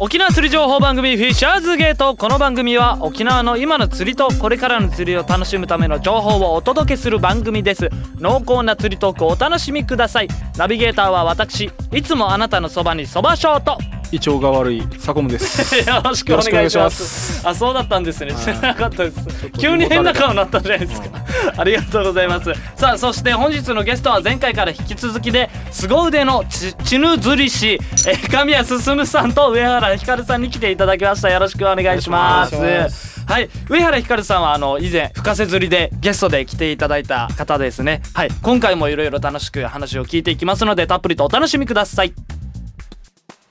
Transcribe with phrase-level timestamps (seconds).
[0.00, 7.90] 沖縄釣り情報番組フィッシャーズゲートこの番組は沖縄の今の釣りとこれからの釣りを楽しむための情報をお届けする番組です。
[8.20, 10.28] 濃厚な釣りトークをお楽しみください。
[10.56, 13.76] ナビゲーターは私いつもあなたのそばにそばショート
[14.10, 15.76] 胃腸が悪い佐古で す。
[15.88, 17.46] よろしくお願いします。
[17.46, 18.32] あそうだったんですね。
[18.34, 19.16] 知らなかったです。
[19.58, 21.08] 急に変な顔になったじゃないですか。
[21.56, 22.52] ありがとうございます。
[22.76, 31.30] さあそして本日のゲストは前回から引き続きで凄腕のちちぬ釣り師えー神谷進さんと上原ひかるさんに来ていただきました。
[31.30, 32.56] よろしくお願いします。
[32.56, 33.24] お願いします。
[33.28, 33.50] はい。
[33.68, 38.00] 上原ひかるさんはあの以前深瀬釣りでゲストで来ていただいた方ですね。
[38.14, 38.30] はい。
[38.42, 42.12] 今回もいろいろ楽しく話を聞いていきますのでたっぷりとお楽しみください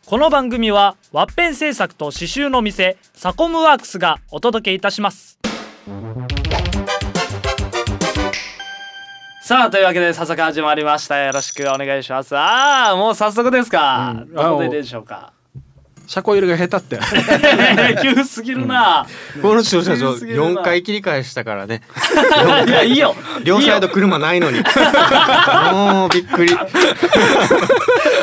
[0.10, 5.38] この番組はワッペン製作と刺繍の店サコムワークスがお届けいたします。
[9.42, 11.18] さあというわけで早速始まりました。
[11.18, 12.38] よろしくお願いします。
[12.38, 14.34] ああもう早速ですか、うん。
[14.34, 15.34] どこででしょうか
[16.08, 17.06] 車庫入れが下手って。
[18.02, 19.06] 急すぎるな、
[19.42, 20.62] この駐車場強すぎるな。
[20.62, 21.82] 4回切り返したからね。
[22.66, 23.14] いやいいよ。
[23.44, 24.60] 両サイド車ないのに。
[25.74, 26.58] もう びっくり。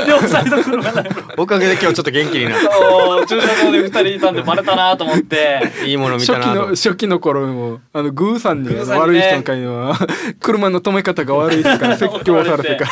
[0.08, 1.04] 両サイド車ない
[1.36, 5.70] おかげで今日ちょっと元気になっそう駐車場で二人いたんでバレたなと思って。
[5.78, 6.54] たいいもの見たなと。
[6.54, 9.00] の初期の頃もあのグーさんにグーさんにね。
[9.00, 9.94] 悪い人の会には
[10.41, 12.91] 車の止め方が悪いとから説教されてから。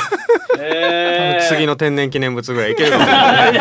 [0.64, 3.52] えー、次の天然記念物ぐらいいけるかもしれない。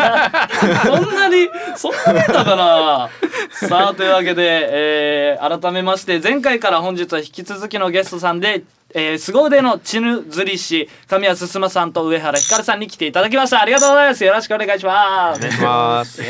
[0.84, 3.10] そんなにそんなにだかな
[3.50, 8.64] さあというわけで、えー改めまして前回から本日は引き続きのゲストさんで、
[8.94, 13.60] えー、凄腕のチヌ釣り師神谷進さんと上原ひかるさんに来ていただきました。
[13.60, 14.24] ありがとうございます。
[14.24, 15.38] よろしくお願いします。
[15.38, 16.22] お願いします。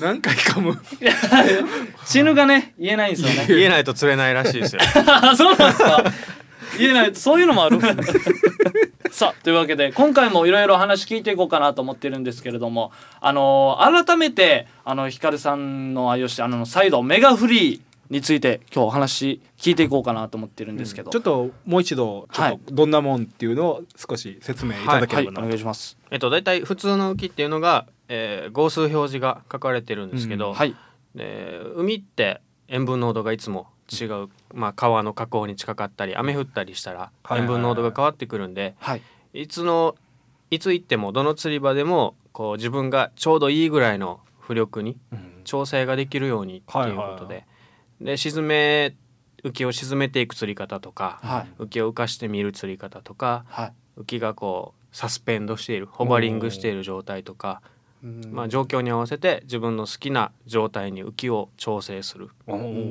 [0.00, 0.76] 何回かも。
[2.06, 3.46] チヌがね言えないんですよね。
[3.52, 4.82] 言えないと釣れないらしいですよ。
[5.06, 6.04] あ そうなんですか。
[6.78, 7.14] 言えない。
[7.14, 7.78] そういうのもある
[9.16, 22.54] さあというわけで今回もいろいろ話聞いていこうかなと思ってるんですけれどもあのー改めてあのヒカルさんの愛用してあの再度メガフリーについて今日お話聞いていこうかなと思ってるんですけど、ちょっともう一度ちょはい。
[22.56, 25.96] っとどんなもんっていうのを少し説明いただけはいおればな、願いします。
[26.10, 30.74] えっと大体普通の浮きっていうのが、えー号数表示が書かれてるんですけど、うんはい。
[31.14, 39.02] で海って塩分濃度がいつも違う、まあ、川の河口に近かったり雨降ったりしたら塩分濃度が変わってくるんで、はい。
[39.32, 39.94] いつの
[40.50, 45.30] いつ行ってもどの釣り場でもこう自分がちょうどいいぐらいの浮力にうん。
[45.44, 47.40] 調整ができるようにっていうことで、は
[48.00, 48.04] い。
[48.04, 48.96] で沈め
[49.42, 51.62] 浮きを沈めていく釣り方とか、はい。
[51.62, 53.72] 浮きを浮かしてみる釣り方とかはい。
[54.00, 57.60] 浮きがこうサスペンドしているホバリングしている状態とか、
[58.30, 62.30] まあ、状況に合わせて自分の好きな状態に浮きを調整する。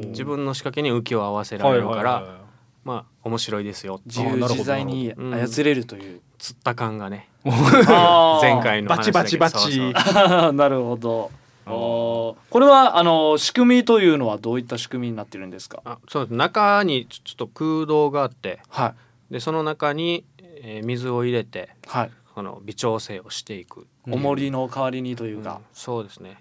[0.07, 2.43] 自分の仕掛けに浮きを合わせられるから、はいはいはい
[2.83, 4.01] まあ面白いですよ。
[4.05, 6.21] 自由自在に操れるという。
[6.37, 9.77] 釣った感がね 前回の話だけバチバチバチ。
[9.77, 10.51] そうそう。
[10.53, 11.31] なるほど。
[11.65, 15.81] これはあの仕組みというのはどういった仕組みになってるんですか？
[15.85, 16.33] あそうです。
[16.35, 18.87] 中にちょちょっと空洞があっては
[19.29, 19.33] い。
[19.33, 26.37] でその中に、えー水を入れてはいこの微調整をしていく、重りの代わりにというか、そうですね。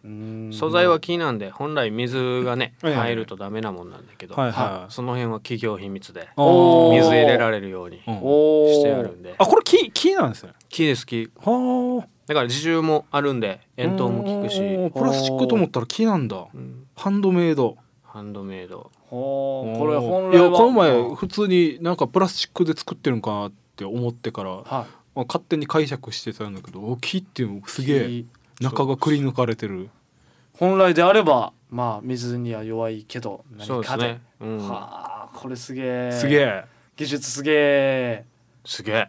[0.53, 9.35] 素材は木なんで本来水がね入るとダメなもんなんだけど、はいはその辺は企業秘密で水入れられるようにしてあるんで。
[9.37, 10.53] あこれ木木なんですね。
[10.71, 11.31] 木です木。
[11.37, 14.61] はだから自重もあるんであ遠投も効くし、
[14.95, 16.47] プラスチックと思ったら木なんだ。
[16.55, 16.87] うん。
[16.97, 17.77] ハンドメイド。
[18.03, 18.91] ハンドメイド。
[19.11, 20.45] これ本い来は。
[20.47, 28.25] やこの前普通になんかプラスチックで作ってるんかなって思ってから、はまあ、勝手に解釈してたんだけどお木っていうのすいげえ
[28.61, 29.91] 中がくり抜かれてる。
[30.55, 34.05] 本来であればまあ水には弱いけど何かで。
[34.15, 36.13] ね、うん、はあこれすげえ。
[36.13, 36.65] すげえ。
[36.97, 38.25] 技術すげえ。
[38.65, 39.09] すげえ。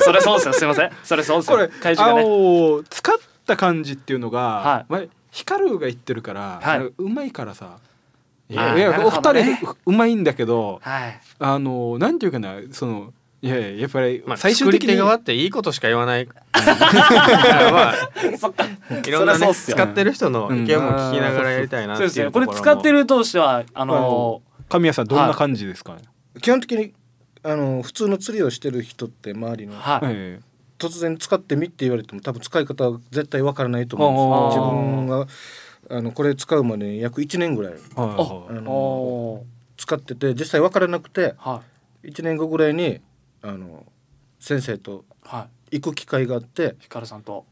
[0.00, 0.36] それそう。
[0.36, 0.52] ですよ。
[0.52, 0.90] すいません。
[1.02, 1.56] それそうですよ。
[1.56, 2.86] これ怪獣がね。
[2.90, 3.16] 使っ
[3.46, 4.92] た感じっていうのが、はい。
[4.92, 6.92] まあ、光るが言ってるから、はい。
[6.96, 7.78] うまいからさ。
[8.48, 11.20] いやいや、なるお二人ううまいんだけどはい。
[11.38, 16.28] あのなんていうかなそのいやいややっぱりまあ、最終的に、作り手側っていいことしか言わない。
[16.28, 16.36] か。
[16.52, 17.94] らまあ
[18.38, 18.64] そっか
[19.04, 22.30] いろんなね使ってる人の意見も聞きながらやりたいなっていうそうですね。
[22.30, 26.02] これ使ってるとしてはあの神谷さんどんな感じですかね、
[26.40, 26.94] 基本的に
[27.42, 30.00] あの普通の釣りをしてる人って周りのはい。
[30.04, 30.40] え
[30.78, 35.26] 突然使ってみって言われても多分使い方は絶対わからないと思うんです自分が
[35.96, 38.58] あのこれ使うまでに約1年ぐらいえはいはい。
[38.58, 39.46] あのお
[39.76, 41.62] 使ってて実際わからなくてーは
[42.02, 42.10] い。
[42.10, 43.00] 1年後ぐらいに
[43.42, 43.84] あの
[44.38, 45.78] 先生とはい。
[45.78, 47.46] 行く機会があってヒカルさんと。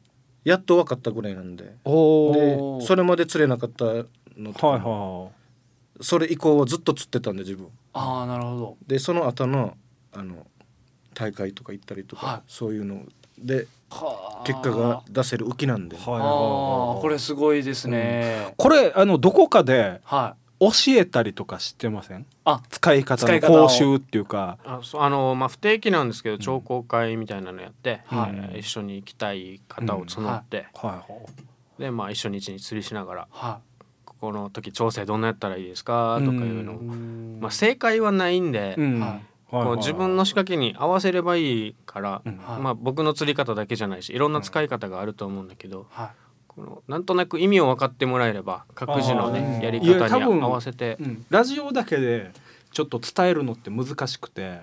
[0.44, 1.74] やっと分かったぐらいなんで。
[1.84, 2.32] お
[2.80, 3.84] でそれまで釣れなかった
[4.36, 5.28] のとかはいは
[6.00, 7.68] それ以降はずっと釣ってたんで自分。
[7.92, 8.76] ああなるほど。
[8.86, 9.76] でその後の
[10.12, 10.46] あの
[11.14, 12.40] 大会とか行ったりとか、はい。
[12.48, 13.04] そういうの
[13.38, 14.46] ではあ。
[14.46, 16.04] 結果が出せる浮きなんで、はい
[17.02, 22.26] これすごいですね、これあのどこかではい教えたりとかしてません？
[22.44, 23.66] あ使い方の使い方を。
[23.66, 24.58] 講習っていうか。
[24.64, 28.30] あのまあ不定期なんですけど聴講会みたいなのやって、はい。
[28.34, 31.04] えー一緒に行きたい方を募って、はいは
[31.78, 33.60] いでまあ一緒に一日釣りしながらは
[34.04, 37.38] ここの時調整どんなやったらいいですかとかいうのを、いうん。
[37.40, 39.00] まあ正解はないんで、うん。
[39.00, 39.24] はい。
[39.50, 42.36] こう自分の仕掛けに合わせればいいから、うん。
[42.36, 42.60] はい。
[42.60, 46.12] まあ僕の釣り方だけじゃないしいろんな使い方があると思うんだけど、は
[46.54, 50.96] このなんとなく意味を分かってもらえれば各自のねやり方に合わせて。
[51.00, 51.24] うん。
[51.30, 52.32] ラジオだけで
[52.72, 54.58] ちょっと伝えるのって難しくて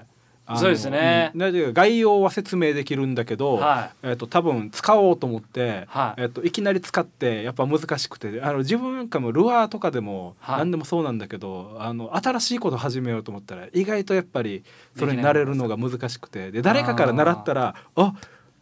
[0.55, 1.31] そうですね。
[1.33, 1.73] うん。
[1.73, 6.21] 概要は説明できるんだけど、はえっと多分使おうと思って、はい。
[6.21, 8.41] えっといきなり使ってやっぱ難しくて。
[8.41, 10.57] あの自分なんかもルアーとかでもはい。
[10.59, 14.63] 何でもそうなんだけど、あの新しいこと始めようと思ったら意外とやっぱり
[14.97, 16.51] それに慣れるのが難しくて。
[16.51, 18.13] で誰かから習ったらあ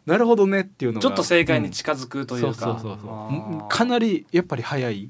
[0.06, 1.02] なるほどねっていうのが。
[1.02, 5.10] ちょっと正解に近づくというか、かなりやっぱり早い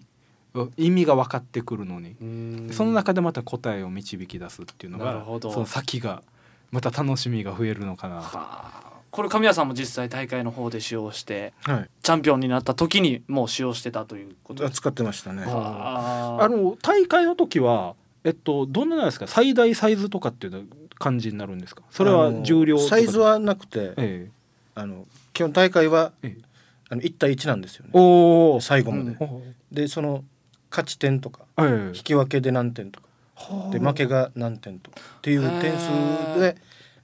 [0.53, 2.69] うん意味が分かってくるのに、うん。
[2.71, 5.51] その中でまた答えを導き出すっていうのがなるほど。
[5.51, 6.23] その先が
[6.71, 8.15] また楽しみが増えるのかな。
[8.15, 8.81] はあ。
[9.11, 11.89] これ神谷さんも実際大会の方で使用してはい。
[12.01, 15.43] チャンピオンになった時にもう使用してたということです使ってましたね。
[15.43, 19.27] かあの大会の時はえっとどんななんですか？
[19.27, 20.63] 最大サイズとかっていうの
[20.97, 21.83] 感じになるんですか？
[21.91, 24.31] それは重量サイズはなくて、ええ
[24.75, 26.41] あの基本大会はええ。
[26.87, 27.91] あの1対1なんですよね。
[27.93, 29.41] おお最後まで、お
[29.71, 30.23] でその
[30.69, 31.97] 勝ち点とかええ。
[31.97, 33.07] 引き分けで何点とか
[33.71, 36.57] で負けが何点とかっていう点数で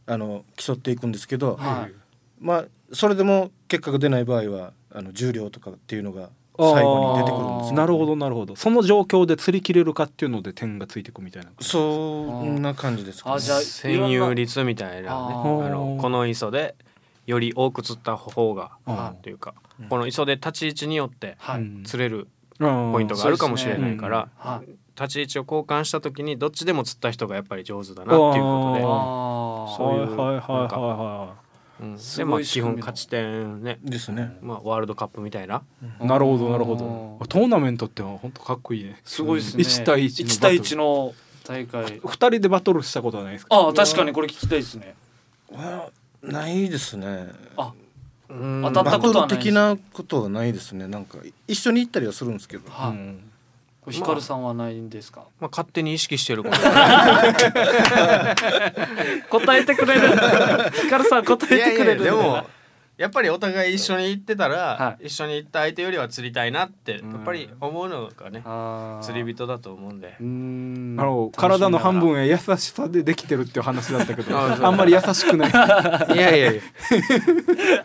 [0.05, 1.93] あの競っていくんですけど、はい。
[2.39, 8.55] まあそれでも結果が出ない場合はあの重量とかっていうのが最後に出てくるんですよなるほどなるほど。
[8.55, 11.51] その状況で釣り切れるかっていうので点がついてくみたいな。
[11.61, 15.07] そんな感じですか、ね、あじゃあ占有率みたいなね。
[15.09, 16.75] あのこの磯で
[17.31, 19.87] より多く釣った方があというかうん。
[19.87, 21.37] この磯で立ち位置によって
[21.85, 22.27] 釣れる
[22.59, 24.69] ポポイントがあるかもしれないからはい。
[24.95, 33.79] 立ち位置を交換した時にどっちでも釣った人がやっぱり上手だなっていうことでああそういうはいはいはいなんかでまあ基本勝ち点ね。
[33.83, 34.37] ですね。
[34.43, 35.63] まあワールドカップみたいな。
[35.99, 36.77] なるほどなるほうん。
[36.77, 38.99] どトーナメントって本当かっこいいね。
[39.03, 39.63] すごいですね。
[39.63, 41.99] 1対1 1対1の大会。
[42.01, 43.57] 2人でバトルしたことはないですか？
[43.69, 44.93] あ確かにこれ聞きたいですね。
[45.51, 45.89] は
[46.23, 47.27] ないですね。
[47.57, 47.73] あ
[48.29, 48.61] うん。
[48.63, 50.87] 当たったことはないル的なことはないですね。
[50.87, 52.69] なんか一緒に行ったりはするんですけど。
[52.69, 52.93] は
[53.87, 56.55] い、ヒカルさんはないんですか、まあ勝手に意識してること
[59.29, 60.09] 答えてくれる。
[60.83, 62.45] ヒカルさん答えてくれるいやいやでも
[63.01, 67.21] やっぱりお互い一緒に行ってたら、は一緒に行った相手よりは釣りたいなってやうん。
[67.21, 68.43] っぱり思うのがね
[69.03, 70.15] 釣り人だと思うんで。
[70.19, 70.95] うーん。
[70.99, 75.49] あの体の半分へ優しさでできてるっていう話だったけど あんまり優しくない。
[76.13, 76.61] いやいやいや。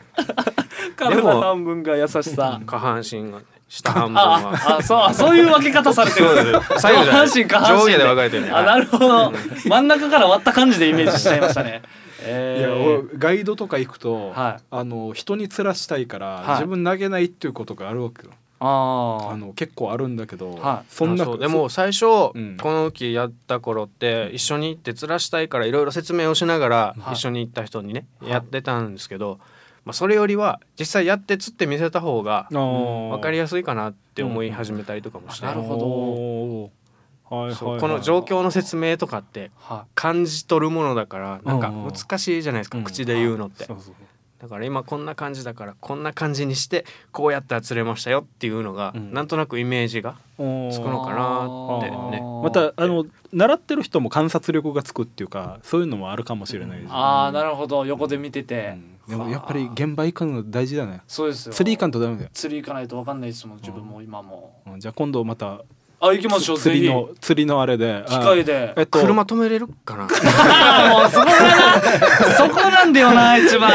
[0.97, 2.61] 体の半分が優しさ。
[2.67, 6.27] 下半身が下半分あはあそうあそういう分け方されてる。
[6.27, 6.43] そうで
[6.77, 7.29] す左右じゃない。
[7.29, 7.45] 上
[7.87, 8.51] 下で分かれてるね。
[8.53, 9.33] あなるほど。
[9.67, 11.83] 真ん中から割った感じでイメージしちゃいましたね。
[11.85, 14.63] いえやー俺ガイドとか行くと、はい。
[14.71, 16.49] あの人に釣らしたいから、はい。
[16.57, 18.33] 自分投げないっていうことがあるわけよ。
[18.59, 20.87] ああの結構あるんだけど、はい。
[20.89, 22.57] そんなでも最初、うん。
[22.57, 27.15] この浮やった頃って一緒に行って釣らしたいからいろいろ説明をしながらはい。
[27.15, 28.31] 一緒に行った人にね、はい。
[28.31, 29.39] やってたんですけど、
[29.85, 36.86] まあ、それよりは実際やって釣って見せた方が分分かりやすいかなって思い始めたりとかもして、なるほど
[37.29, 42.85] はいはいはい、この状況の説明とかっては感じ取るものだからなんか難しいじゃないですか、うん。
[42.85, 43.95] 口で言うのって、そうそう
[44.39, 49.13] だから今こんな感じだからこんな感じにしてこうやったら釣れましたよっていうのが、うん。
[49.13, 52.23] なんとなくイメージがつくのかなってね。
[52.43, 57.87] またあの習ってる人も観察力がつくっていうかそういうのもあるかもしれないです、ああなるほど。
[57.87, 58.75] 横で見てて、
[59.09, 59.11] うん。
[59.11, 61.01] でもやっぱり現場行くの大事だね。
[61.09, 61.55] そうですよ。
[61.55, 64.61] 釣り行かんとダメだよ、釣り行かないと分かんないですもん自分も今も。
[64.67, 64.81] うん。
[64.81, 65.63] じゃあ今度また
[66.09, 66.59] あ行きましょう。
[66.59, 68.05] 釣りの釣りのあれで。
[68.09, 68.73] 機械で。
[68.77, 69.01] えっと。
[69.01, 70.05] 車止めれるかな？
[70.91, 71.81] もうそこだな
[72.37, 73.71] そこなんだよな一番。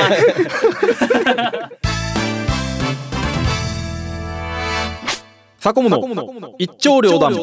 [5.59, 6.01] サコムの
[6.57, 7.33] 一丁両断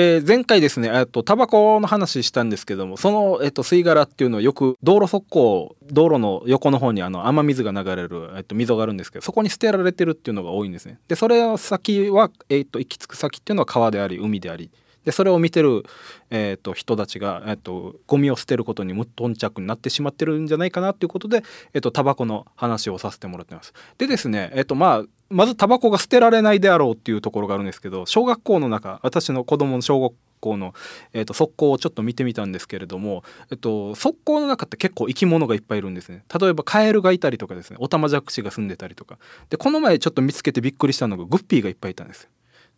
[0.00, 11.00] えー前回ですねえっとタバコの話したんですけどもその、えっと、吸い殻っていうのはよく道路側溝道路の横の方にあの雨水が流れる、えっと、溝があるんですけどそこに捨てられてるっていうのが多いんですね。
[11.08, 14.70] でそれの先は、えっと、行き着く先っていうのは川であり海であり。
[15.08, 15.84] でそれを見てる、
[16.28, 23.72] えっと人たちが、えっとゴミを捨てることに無頓着になってしまってるんじゃないかなっていうことで、えっとタバコの話をさせてもらってます。
[23.96, 30.74] でですね、えっとまあまずタバコが捨てられないであろうっていうところがあるんですけど小学校の中私の子供の小学校の、
[31.14, 36.24] えー、と側溝をちょっと見てみたんですけれども、えっと、側溝の中って結構生き物がいっぱいいるんですね。
[36.38, 39.18] 例えばカエルがいたりとかですねオタマジャクシが住んでたりとか。
[39.48, 42.22] でこの前ちょっと見つけてびっくりしたのがグッピーがいっぱいいたんです。
[42.22, 42.28] よ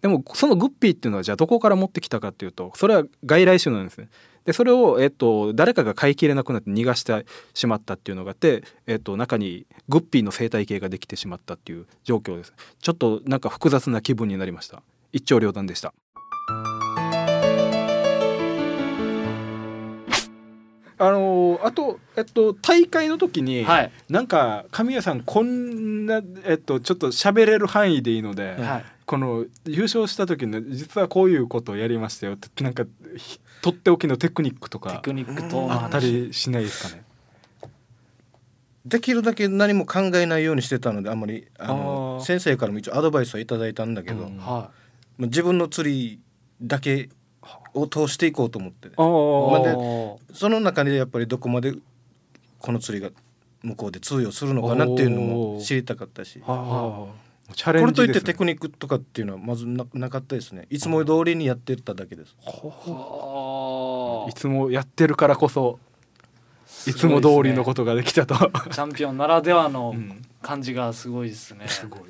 [0.00, 4.08] でもそのグッピーっていうのはじゃあどこから持ってきたかっていうとそれは外来種なんですね。
[4.46, 12.54] でそれを、えっと、誰かが飼いきれなくなって逃がしてしまったっていうのがあって、えっと、中にグッピーの生態系ができてしまったっていう状況です。
[12.80, 14.82] ちょっとなんか複雑な気分になりました。
[15.12, 15.92] 一長両断でした。
[21.02, 23.92] あのーあと、えっと、大会の時に、はい。
[24.10, 32.84] なんか神谷さんこんな、えっと、ちょっと喋れる範囲でいいので、はいこの優勝した時の実はこういうことをやりましたよってなんか
[33.16, 37.02] ひとっておきのテクニックとテかクニックとあったりしないですかね？
[38.86, 44.36] できるだけ何も考えないようにしてたのであんまりあの先生からも一応アドバイスはいただいたんだけど、うん。
[44.36, 44.70] まはあ
[45.18, 46.20] 自分の釣り
[46.62, 47.08] だけ
[47.74, 48.90] を通していこうと思って。
[48.90, 51.74] でその中でやっぱりどこまで
[52.60, 53.10] この釣りが
[53.64, 56.40] 向こうで通用するのかなっていうのも知りたかったし
[57.54, 58.34] チャレれンジです、ねといってテ。
[58.34, 65.78] クニックとかっていうのはまずななかったですねいつも通りにやってただけですはいつもやってるからこそ
[66.86, 68.34] いつも通りのことができたと。
[68.34, 71.68] チャンピオンならではのうん感じがすごいですね。
[71.68, 72.00] すごい。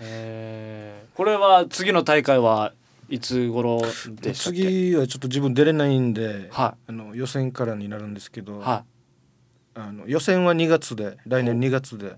[0.00, 2.72] えーこれは次の大会は
[3.08, 4.62] いつ頃でしたっけ？
[4.62, 8.84] 次はちょっと自分出れないんで、はあの予選からになるんですけど、いは
[9.74, 12.16] あの予選は2月で来年2月で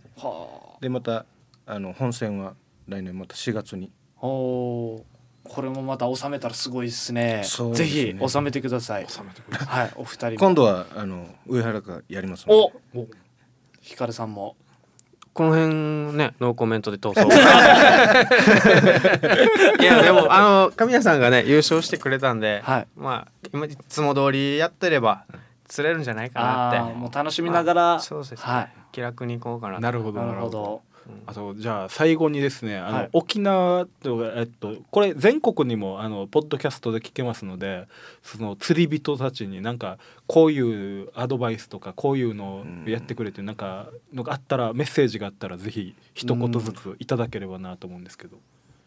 [0.80, 1.24] でまた
[1.66, 2.54] あの本戦は
[2.90, 3.92] 来年また4月に。
[4.16, 4.26] あ。
[4.26, 5.02] おー。
[5.42, 7.42] これもまた収めたらすごいですね。
[7.44, 7.84] すね。
[7.84, 9.06] ひ収めてください。
[9.08, 10.36] 収めてくれはいお二人も。
[10.36, 12.60] 今度はあの上原がやりますので。
[12.94, 13.06] お
[13.80, 14.56] ヒカルさんも。
[15.32, 17.28] この辺ねノーコメントで通そう
[19.80, 22.88] いやでもあの神谷さんがね優勝してくれたんで、はい。
[22.96, 25.24] まあ今いつも通りやってれば
[25.68, 26.94] 釣れるんじゃないかなって。
[26.94, 28.72] もう楽しみながら、まあそうですね、はい。
[28.92, 29.80] 気楽に行こうかなと。
[29.80, 30.20] なるほど。
[30.20, 30.82] なるほど。
[31.26, 33.08] あとじゃあ最後にですねあの、はい。
[33.12, 37.86] 沖縄とえっとこれ全国にもあのポッドキャストで聞けますので
[38.22, 48.38] その釣り人たちになんかこういうアドバイスとかこういうのをやってくれてなんかのがあったらメッセージがあったらぜひ一言ずついただければなと思うんですけど。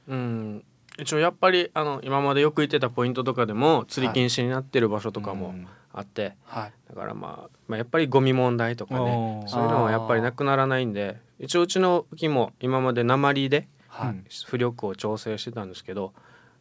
[0.07, 0.63] うん。
[0.99, 5.67] 一応やっぱりあの今までよく行ってたポイントとかでも釣り禁止になってる場所とかもうん。
[5.93, 6.73] あって、はい。
[6.89, 14.09] だからまあ、まあ、やっぱりゴミ問題とかねそういうのはやっぱりなくならないんで一応うちの浮きも今まで鉛ではい。
[14.09, 16.13] うん浮力を調整してたんですけど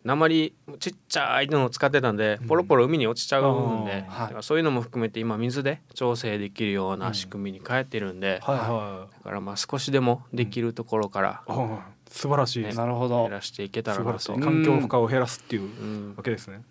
[0.04, 11.78] 鉛ちっちゃいのを使ってたんでポロポロ海に落ちちゃうんで、うんそういうのも含めて今水で調整できるような仕組みに変えてるんで、はいはいだからまあ少しでもできるところからあー
[12.10, 12.62] 素晴らしい。
[12.62, 13.22] です、なるほど。
[13.22, 13.30] 減。
[13.30, 14.34] らしていけたらなと。
[14.34, 16.14] 環境負荷を減らすっていううん。
[16.16, 16.62] わけですね。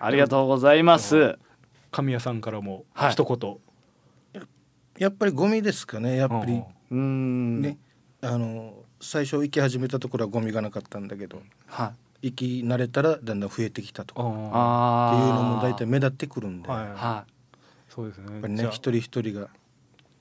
[0.00, 1.38] ありがとうございます。
[1.90, 3.10] 神谷さんからもはい。
[3.12, 4.42] 一言、
[4.98, 6.62] やっぱりゴミですかねやっぱり
[6.94, 7.62] うん。
[7.62, 7.78] ね、
[8.22, 12.30] あの最初行き始めたところはゴミがなかったんだけどはい。
[12.30, 14.22] 行き慣れたらだんだん増えてきたとか。
[14.22, 15.16] っあああ。
[15.16, 17.24] ていうのも大体目立ってくるんで、ーはい、やっは
[17.88, 18.40] そうですね。
[18.40, 19.48] ぱりね一人一人が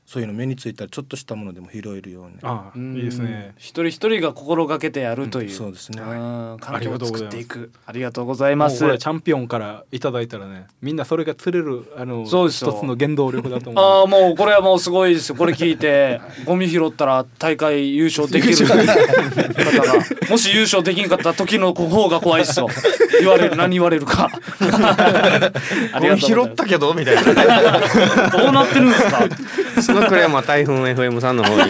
[0.05, 2.33] そういうの目についたらちょっとしたものでも拾えるように。
[2.43, 2.77] あい。
[2.77, 3.53] ーいいですね。
[3.57, 5.49] 一人一人が心がけてやるという。
[5.49, 6.01] そうですね。
[6.01, 7.71] うん環境を作っていあく。
[7.85, 8.77] ありがとうございます。
[8.79, 12.71] チャンピオンからいただいたらねみんなそれが釣れるあのそうですよ。
[12.71, 13.83] 一つの原動力だと思う。
[13.83, 15.35] ああもうこれはもうすごいですよ。
[15.35, 18.67] これ聞いて ゴミ拾ったら大会優勝できる。
[18.67, 20.03] 方が。
[20.29, 22.67] もし優勝できんかった時の方が怖いですよ。
[23.21, 24.29] 言われる何言われるか。
[24.59, 26.93] ありがとうございます拾ったけど？
[26.93, 27.23] みたいな
[28.29, 29.81] どうなってるんですか？
[29.81, 31.61] そのクレームは台風 FM さんの方に。
[31.61, 31.67] あ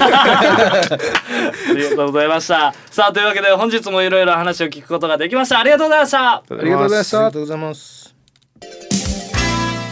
[1.76, 2.74] りがとうございました。
[2.92, 5.60] さあというわけで本日もいろいろ話を聞くことができました。
[5.60, 6.20] ありがとうございました。
[6.20, 7.18] あありがとうございました。
[7.18, 8.14] ありがとうございます。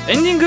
[0.08, 0.38] エンディン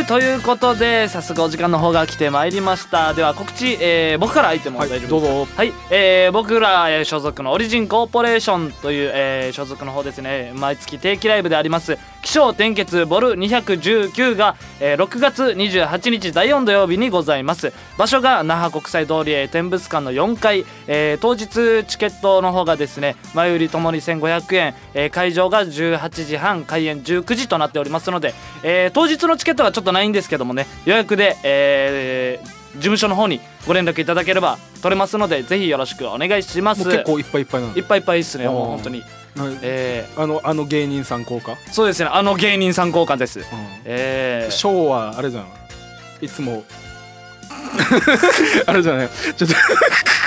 [0.00, 3.14] グということで早速お時間の方が来てまいりました。
[3.14, 5.46] では告知、えー僕から相手も大丈夫ですか、どうぞ。
[5.56, 10.52] はい、えー僕ら、えー所属のオリジンコーポレーションという、えー所属の方ですね。
[10.56, 17.72] 毎月定期ライブであります気象転結ボル219が、えー6月28日第4土曜日にございます。
[17.98, 36.84] 場所が那覇国際通り、えー展物館の4階、えー当日チケットの方がですね前売りともに1500円、えー会場が18時半開演19時となっておりますので、えー当日のチケットはちょっとないんですけどもね予約で、えー事務所の方にご連絡いただければ取れますのでぜひよろしくお願いします。
[36.84, 39.02] 結構いっぱいいっぱいなのいっぱいいっぱいですねもう本当に
[39.36, 39.58] はい。
[39.62, 42.10] えあのあの芸人さん効果、ーそうですね。
[42.12, 43.40] あの芸人さん効果です。
[43.84, 44.52] えー。
[44.52, 45.46] ショーはあれじゃん。
[46.20, 46.64] いつも。
[48.66, 49.08] あれじゃない。
[49.36, 49.56] ちょっと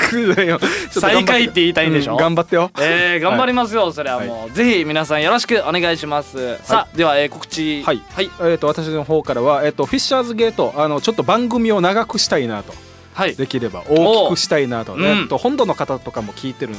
[1.00, 2.16] 最下位って言いたいんでしょ？
[2.16, 2.72] う頑張ってよ。
[2.80, 7.84] えー、頑張りますよ、それはもう、ぜひ皆さんよろしくお願いします、さあでは、えー、告知。
[7.84, 8.02] はい。
[8.14, 8.32] はい。
[8.40, 12.74] えー、と私の方からは、えー、とフィッシャーズゲートあのちょっと番組を長くしたいなと。
[13.14, 13.36] はい。
[13.36, 15.06] できれば大きくしたいなと,、おううん。
[15.06, 16.74] えっと本土の方とかも聞いてる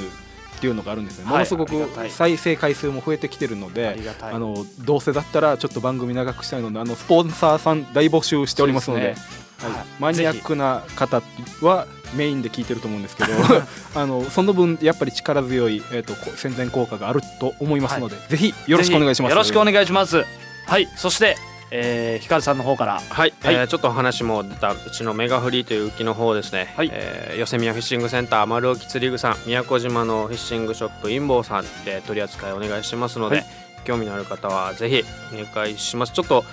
[0.56, 1.32] っていうのがあるんですね、はい。
[1.34, 4.34] ものすごく再生回数も増えてきてるのあでりがたい。
[4.34, 9.14] あのどうせだったらちょっと番組長くしたいのであのスポンサーさん大募集しておりますので
[9.58, 9.70] はい。
[9.72, 9.86] はい。
[9.98, 11.22] マニアックな方
[11.60, 13.32] はメインで聞いてると思うんですけど
[13.94, 19.30] あのその分やっぱり力強い、えー、とこ宣伝効果があると思いますので、ぜひよろしくお願いします。
[19.30, 20.24] よろしくお願いします。
[20.66, 20.88] はい。
[20.96, 21.36] そして、
[21.70, 23.00] えー、ひかるさんの方から。
[23.00, 23.54] はい、はい。
[23.54, 26.90] えーちょっと話も出たうちのメガフリーという浮きの方ですね、はい。
[26.92, 33.46] えー、ヨセミヤフィッシングセンター丸沖釣り具さん宮古島のフィッシングショップインボーさんで取り扱いお願いしますので、はい。
[33.84, 36.12] 興味のある方はぜひお願いします。
[36.12, 36.44] ちょっと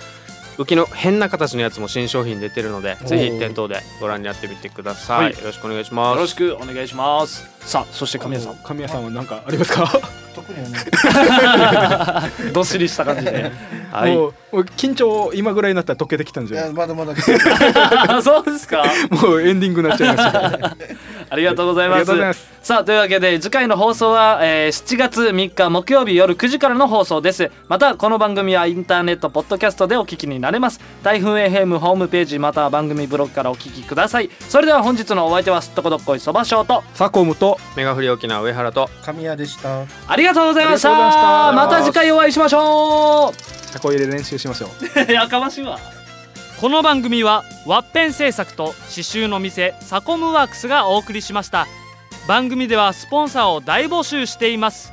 [0.56, 5.32] 浮きの変な形のやつも新商品出てるのでぜひ店頭でご覧になってみてください、はい。
[5.32, 6.16] よろしくお願いします。
[6.16, 8.56] よろしくお願いしますさあそして神谷さん。
[8.56, 9.90] 神谷さんは何かありますか、
[10.34, 10.78] 特にはね。
[12.52, 13.50] どっしりした感じで。
[13.92, 14.14] はい。
[14.16, 16.68] もうもう緊張今ぐらいになったら溶けてきたんいじゃない？
[16.68, 17.12] やまだまだ。
[18.08, 18.84] あ そうですか？
[19.10, 20.76] もうエンディングになっちゃいました。
[21.30, 21.98] ありがとうございます。
[21.98, 22.54] ありがとうございます。
[22.62, 27.50] さあというわけで次回の放送は、えー7月3日木曜日夜9時からの放送です。
[27.68, 30.80] またこの番組はインターネットポッドキャストでお聞きになれます。
[31.02, 34.30] 台風 FM ホームページまたは番組ブログからお聞きください。
[34.48, 39.82] それでは本日のお相手はすっとこどっこいそばしょうとサコムとメガフリー沖縄上原と神谷でした。
[40.08, 40.90] ありがとうございました。
[40.90, 41.52] ありがとうございました。
[41.52, 43.72] また次回お会いしましょう。
[43.72, 44.68] タコ入れ練習しましょ
[45.08, 45.12] う。
[45.12, 45.78] やかましいわ。
[46.60, 51.66] この番組はワッペン製作と刺繍の店サコムワークスがお送りしました。
[52.28, 54.92] 番組ではスポンサーを大募集しています。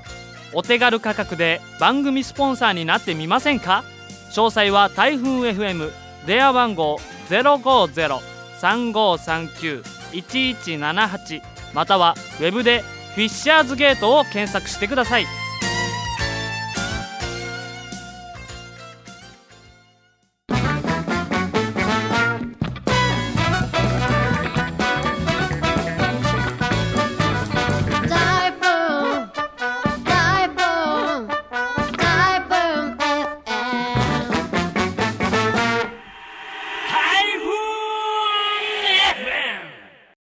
[0.53, 3.83] お手軽価格で番組スポンサーになってみませんか？
[4.31, 5.91] 詳細は台風 FM
[6.25, 6.99] 電話番号
[10.13, 11.41] 050-3539-1178
[11.73, 12.83] またはウェブで
[13.15, 15.40] フィッシャーズゲートを検索してください。